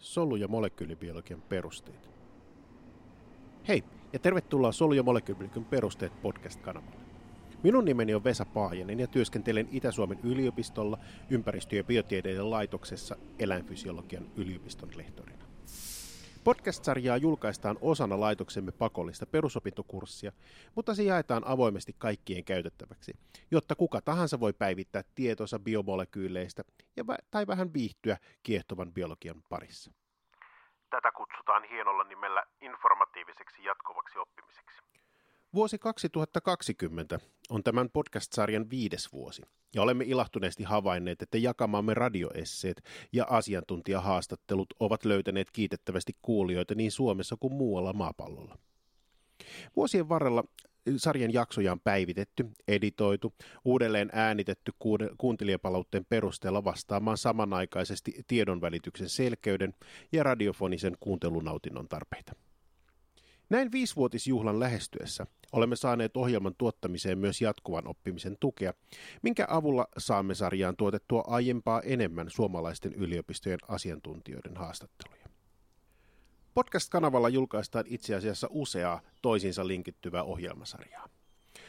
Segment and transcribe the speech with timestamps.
[0.00, 2.10] solu- ja molekyylibiologian perusteet.
[3.68, 7.00] Hei, ja tervetuloa Solu- ja molekyylibiologian perusteet podcast-kanavalle.
[7.62, 10.98] Minun nimeni on Vesa Paajanen ja työskentelen Itä-Suomen yliopistolla
[11.30, 15.44] ympäristö- ja biotieteiden laitoksessa eläinfysiologian yliopiston lehtorina.
[16.44, 20.32] Podcast-sarjaa julkaistaan osana laitoksemme pakollista perusopintokurssia,
[20.74, 23.12] mutta se jaetaan avoimesti kaikkien käytettäväksi,
[23.50, 26.62] jotta kuka tahansa voi päivittää tietonsa biomolekyyleistä
[26.96, 29.92] ja vä- tai vähän viihtyä kiehtovan biologian parissa.
[30.90, 34.82] Tätä kutsutaan hienolla nimellä informatiiviseksi jatkuvaksi oppimiseksi.
[35.54, 37.20] Vuosi 2020
[37.50, 39.42] on tämän podcast-sarjan viides vuosi,
[39.74, 42.82] ja olemme ilahtuneesti havainneet, että jakamamme radioesseet
[43.12, 48.58] ja asiantuntijahaastattelut ovat löytäneet kiitettävästi kuulijoita niin Suomessa kuin muualla maapallolla.
[49.76, 50.44] Vuosien varrella
[50.96, 54.72] sarjan jaksoja on päivitetty, editoitu, uudelleen äänitetty
[55.18, 59.74] kuuntelijapalautteen perusteella vastaamaan samanaikaisesti tiedonvälityksen selkeyden
[60.12, 62.32] ja radiofonisen kuuntelunautinnon tarpeita.
[63.50, 68.72] Näin viisivuotisjuhlan lähestyessä olemme saaneet ohjelman tuottamiseen myös jatkuvan oppimisen tukea,
[69.22, 75.26] minkä avulla saamme sarjaan tuotettua aiempaa enemmän suomalaisten yliopistojen asiantuntijoiden haastatteluja.
[76.54, 81.08] Podcast-kanavalla julkaistaan itse asiassa useaa toisiinsa linkittyvää ohjelmasarjaa.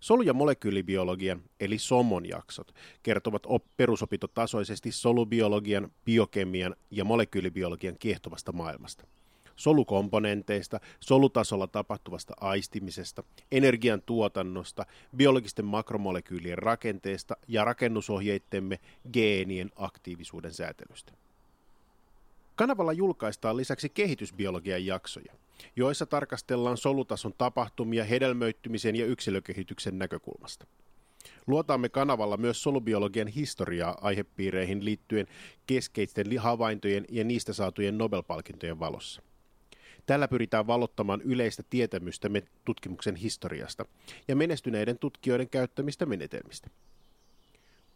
[0.00, 9.06] Solu- ja molekyylibiologian eli SOMON jaksot kertovat op- perusopintotasoisesti solubiologian, biokemian ja molekyylibiologian kiehtovasta maailmasta–
[9.56, 13.22] solukomponenteista, solutasolla tapahtuvasta aistimisesta,
[13.52, 14.86] energian tuotannosta,
[15.16, 18.78] biologisten makromolekyylien rakenteesta ja rakennusohjeittemme
[19.12, 21.12] geenien aktiivisuuden säätelystä.
[22.56, 25.32] Kanavalla julkaistaan lisäksi kehitysbiologian jaksoja,
[25.76, 30.66] joissa tarkastellaan solutason tapahtumia hedelmöittymisen ja yksilökehityksen näkökulmasta.
[31.46, 35.26] Luotaamme kanavalla myös solubiologian historiaa aihepiireihin liittyen
[35.66, 39.22] keskeisten havaintojen ja niistä saatujen Nobel-palkintojen valossa.
[40.06, 43.84] Tällä pyritään valottamaan yleistä tietämystämme tutkimuksen historiasta
[44.28, 46.70] ja menestyneiden tutkijoiden käyttämistä menetelmistä.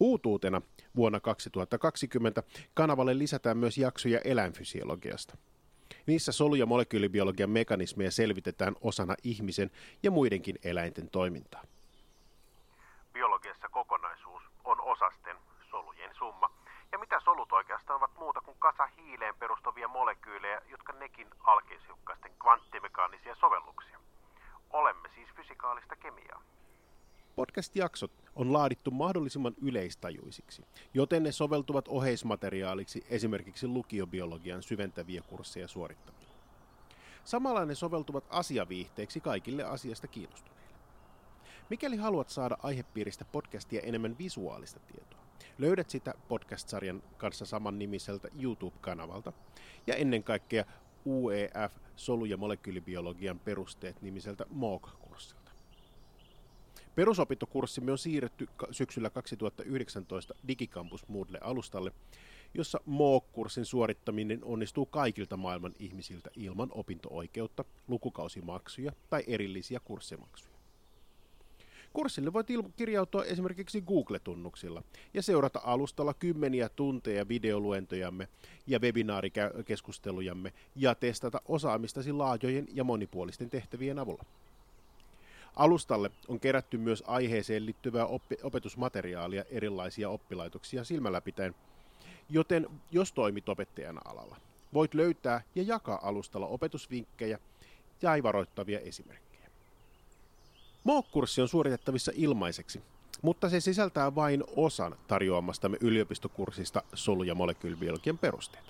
[0.00, 0.62] Uutuutena
[0.96, 2.42] vuonna 2020
[2.74, 5.36] kanavalle lisätään myös jaksoja eläinfysiologiasta.
[6.06, 9.70] Niissä solu- ja molekyylibiologian mekanismeja selvitetään osana ihmisen
[10.02, 11.62] ja muidenkin eläinten toimintaa.
[13.12, 15.36] Biologiassa kokonaisuus on osasten
[15.70, 16.50] solujen summa.
[16.92, 21.65] Ja mitä solut oikeastaan ovat muuta kuin kasa hiileen perustuvia molekyylejä, jotka nekin alkeishiukkaisten
[27.56, 30.62] Podcast-jaksot on laadittu mahdollisimman yleistajuisiksi,
[30.94, 36.34] joten ne soveltuvat oheismateriaaliksi esimerkiksi lukiobiologian syventäviä kursseja suorittamille.
[37.24, 40.74] Samalla ne soveltuvat asiaviihteeksi kaikille asiasta kiinnostuneille.
[41.70, 45.20] Mikäli haluat saada aihepiiristä podcastia enemmän visuaalista tietoa,
[45.58, 49.32] löydät sitä podcast-sarjan kanssa saman nimiseltä YouTube-kanavalta
[49.86, 50.64] ja ennen kaikkea
[51.06, 55.05] UEF solu- ja molekyylibiologian perusteet nimiseltä MOOC-kurssilta.
[56.96, 61.92] Perusopintokurssimme on siirretty syksyllä 2019 Digicampus Moodle-alustalle,
[62.54, 70.56] jossa MOOC-kurssin suorittaminen onnistuu kaikilta maailman ihmisiltä ilman opinto-oikeutta, lukukausimaksuja tai erillisiä kurssimaksuja.
[71.92, 72.46] Kurssille voit
[72.76, 74.82] kirjautua esimerkiksi Google-tunnuksilla
[75.14, 78.28] ja seurata alustalla kymmeniä tunteja videoluentojamme
[78.66, 84.24] ja webinaarikeskustelujamme ja testata osaamistasi laajojen ja monipuolisten tehtävien avulla.
[85.56, 91.54] Alustalle on kerätty myös aiheeseen liittyvää oppi- opetusmateriaalia erilaisia oppilaitoksia silmällä pitäen,
[92.28, 94.36] joten jos toimit opettajana alalla,
[94.74, 97.38] voit löytää ja jakaa alustalla opetusvinkkejä
[98.02, 99.50] ja varoittavia esimerkkejä.
[100.84, 102.82] MOOC-kurssi on suoritettavissa ilmaiseksi,
[103.22, 108.64] mutta se sisältää vain osan tarjoamastamme yliopistokurssista solu- ja molekyylibiologian perusteet.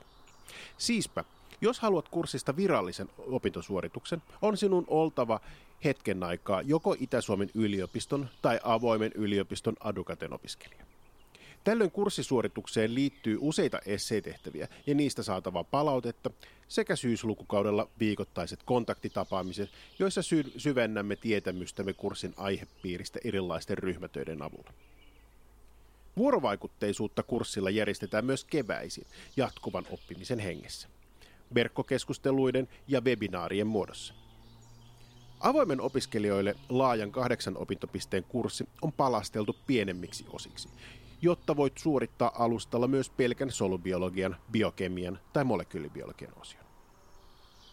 [0.78, 1.24] Siispä,
[1.60, 5.40] jos haluat kurssista virallisen opintosuorituksen, on sinun oltava
[5.84, 10.86] hetken aikaa joko Itä-Suomen yliopiston tai avoimen yliopiston adukaten opiskelija.
[11.64, 16.30] Tällöin kurssisuoritukseen liittyy useita esseetehtäviä ja niistä saatavaa palautetta
[16.68, 24.72] sekä syyslukukaudella viikoittaiset kontaktitapaamiset, joissa sy- syvennämme tietämystämme kurssin aihepiiristä erilaisten ryhmätöiden avulla.
[26.16, 29.06] Vuorovaikutteisuutta kurssilla järjestetään myös keväisin
[29.36, 30.88] jatkuvan oppimisen hengessä,
[31.54, 34.14] verkkokeskusteluiden ja webinaarien muodossa.
[35.40, 40.68] Avoimen opiskelijoille laajan kahdeksan opintopisteen kurssi on palasteltu pienemmiksi osiksi,
[41.22, 46.64] jotta voit suorittaa alustalla myös pelkän solubiologian, biokemian tai molekyylibiologian osion.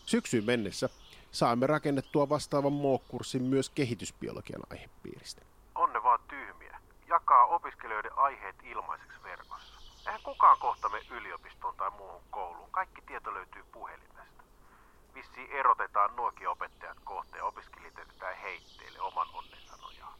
[0.05, 0.89] Syksyyn mennessä
[1.31, 5.41] saamme rakennettua vastaavan MOOC-kurssin myös kehitysbiologian aihepiiristä.
[5.75, 6.79] On ne vaan tyhmiä.
[7.07, 9.73] Jakaa opiskelijoiden aiheet ilmaiseksi verkossa.
[10.05, 14.43] Eihän kukaan kohta me yliopistoon tai muuhun kouluun Kaikki tieto löytyy puhelimesta.
[15.15, 17.93] Vissi erotetaan nuokin opettajat kohteen ja opiskelijat
[18.43, 20.13] heitteille oman onnensa nojaan.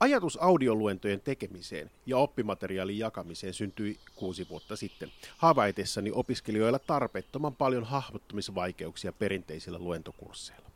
[0.00, 9.12] Ajatus audioluentojen tekemiseen ja oppimateriaalin jakamiseen syntyi kuusi vuotta sitten, havaitessani opiskelijoilla tarpeettoman paljon hahmottumisvaikeuksia
[9.12, 10.70] perinteisillä luentokursseilla.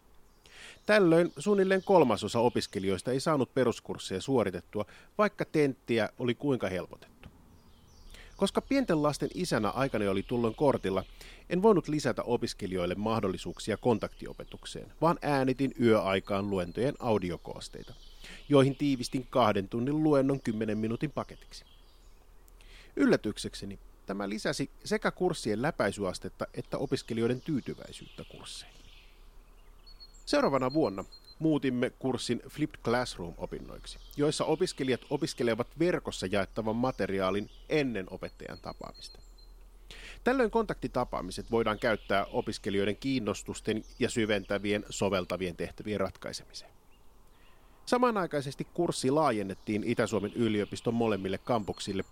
[0.86, 4.84] Tällöin suunnilleen kolmasosa opiskelijoista ei saanut peruskursseja suoritettua,
[5.18, 7.28] vaikka tenttiä oli kuinka helpotettu.
[8.36, 11.04] Koska pienten lasten isänä aikana oli tullon kortilla,
[11.50, 17.94] en voinut lisätä opiskelijoille mahdollisuuksia kontaktiopetukseen, vaan äänitin yöaikaan luentojen audiokoosteita,
[18.48, 21.64] joihin tiivistin kahden tunnin luennon 10 minuutin paketiksi.
[22.96, 28.80] Yllätyksekseni tämä lisäsi sekä kurssien läpäisyastetta että opiskelijoiden tyytyväisyyttä kursseihin.
[30.26, 31.04] Seuraavana vuonna
[31.38, 39.18] muutimme kurssin Flipped Classroom-opinnoiksi, joissa opiskelijat opiskelevat verkossa jaettavan materiaalin ennen opettajan tapaamista.
[40.24, 46.70] Tällöin kontaktitapaamiset voidaan käyttää opiskelijoiden kiinnostusten ja syventävien soveltavien tehtävien ratkaisemiseen.
[47.86, 52.04] Samanaikaisesti kurssi laajennettiin Itä-Suomen yliopiston molemmille kampuksille,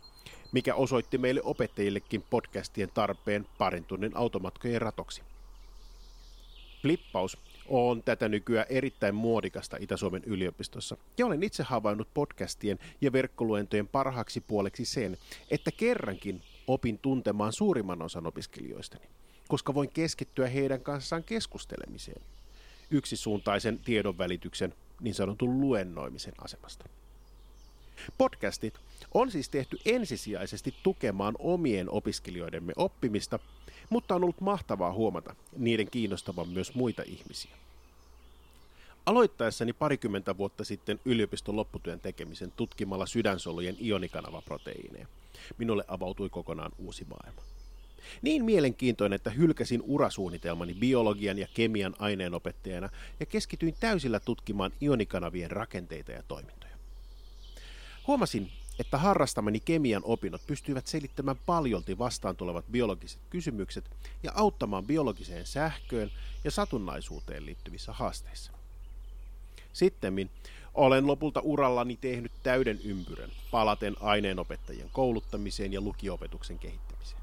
[0.53, 5.23] mikä osoitti meille opettajillekin podcastien tarpeen parin tunnin automatkojen ratoksi.
[6.83, 7.39] Flippaus
[7.69, 10.97] on tätä nykyään erittäin muodikasta Itä-Suomen yliopistossa.
[11.19, 15.19] Ja olen itse havainnut podcastien ja verkkoluentojen parhaaksi puoleksi sen,
[15.51, 19.05] että kerrankin opin tuntemaan suurimman osan opiskelijoistani,
[19.49, 22.23] koska voin keskittyä heidän kanssaan keskustelemiseen
[22.91, 26.85] yksisuuntaisen tiedonvälityksen niin sanotun luennoimisen asemasta.
[28.19, 28.79] Podcastit
[29.15, 33.39] on siis tehty ensisijaisesti tukemaan omien opiskelijoidemme oppimista,
[33.93, 37.51] mutta on ollut mahtavaa huomata niiden kiinnostavan myös muita ihmisiä.
[39.07, 45.07] Aloittaessani parikymmentä vuotta sitten yliopiston lopputyön tekemisen tutkimalla sydänsolujen ionikanavaproteiineja,
[45.59, 47.43] minulle avautui kokonaan uusi maailma.
[48.23, 52.89] Niin mielenkiintoinen, että hylkäsin urasuunnitelmani biologian ja kemian aineenopettajana
[53.21, 56.77] ja keskityin täysillä tutkimaan ionikanavien rakenteita ja toimintoja.
[58.07, 58.51] Huomasin,
[58.83, 63.91] että harrastamani kemian opinnot pystyivät selittämään paljolti vastaan tulevat biologiset kysymykset
[64.23, 66.11] ja auttamaan biologiseen sähköön
[66.45, 68.53] ja satunnaisuuteen liittyvissä haasteissa.
[69.73, 70.31] Sittemmin
[70.75, 77.23] olen lopulta urallani tehnyt täyden ympyrän palaten aineenopettajien kouluttamiseen ja lukiopetuksen kehittämiseen.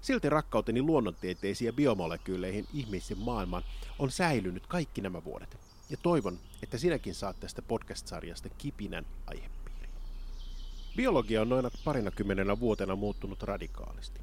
[0.00, 3.62] Silti rakkauteni luonnontieteisiin ja biomolekyyleihin ihmisen maailmaan
[3.98, 5.56] on säilynyt kaikki nämä vuodet.
[5.90, 9.63] Ja toivon, että sinäkin saat tästä podcast-sarjasta kipinän aihepiiriin.
[10.96, 14.20] Biologia on noina parina kymmenenä vuotena muuttunut radikaalisti.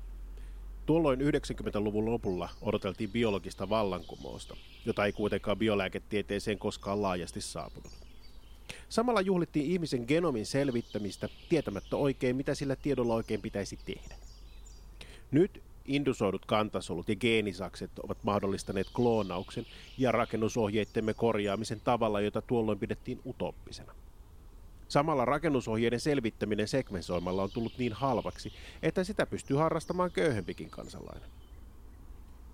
[0.86, 7.92] Tuolloin 90-luvun lopulla odoteltiin biologista vallankumousta, jota ei kuitenkaan biolääketieteeseen koskaan laajasti saapunut.
[8.90, 14.16] Samalla juhlittiin ihmisen genomin selvittämistä tietämättä oikein, mitä sillä tiedolla oikein pitäisi tehdä.
[15.32, 19.66] Nyt indusoidut kantasolut ja geenisakset ovat mahdollistaneet kloonauksen
[19.98, 23.94] ja rakennusohjeittemme korjaamisen tavalla, jota tuolloin pidettiin utoppisena.
[24.92, 28.54] Samalla rakennusohjeiden selvittäminen sekvensoimalla on tullut niin halvaksi,
[28.84, 31.30] että sitä pystyy harrastamaan köyhempikin kansalainen.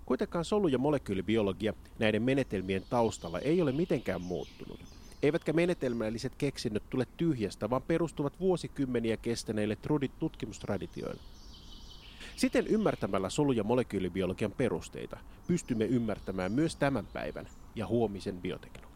[0.06, 4.80] Kuitenkaan solu- ja molekyylibiologia näiden menetelmien taustalla ei ole mitenkään muuttunut.
[5.22, 11.22] Eivätkä menetelmälliset keksinnöt tule tyhjästä, vaan perustuvat vuosikymmeniä kestäneille trudit tutkimustraditioille.
[12.36, 18.87] Siten ymmärtämällä solu- ja molekyylibiologian perusteita pystymme ymmärtämään myös tämän päivän ja huomisen bioteknologian.